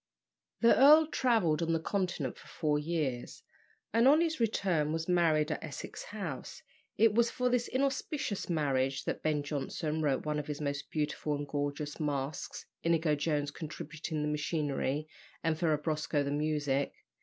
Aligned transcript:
The 0.61 0.75
earl 0.75 1.05
travelled 1.05 1.61
on 1.61 1.73
the 1.73 1.79
Continent 1.79 2.35
for 2.35 2.47
four 2.47 2.79
years, 2.79 3.43
and 3.93 4.07
on 4.07 4.19
his 4.19 4.39
return 4.39 4.91
was 4.91 5.07
married 5.07 5.51
at 5.51 5.63
Essex 5.63 6.05
House. 6.05 6.63
It 6.97 7.13
was 7.13 7.29
for 7.29 7.49
this 7.49 7.67
inauspicious 7.67 8.49
marriage 8.49 9.03
that 9.05 9.21
Ben 9.21 9.43
Jonson 9.43 10.01
wrote 10.01 10.25
one 10.25 10.39
of 10.39 10.47
his 10.47 10.59
most 10.59 10.89
beautiful 10.89 11.35
and 11.35 11.47
gorgeous 11.47 11.99
masques, 11.99 12.65
Inigo 12.83 13.13
Jones 13.13 13.51
contributing 13.51 14.23
the 14.23 14.27
machinery, 14.27 15.07
and 15.43 15.55
Ferrabosco 15.55 16.23
the 16.23 16.31
music. 16.31 16.95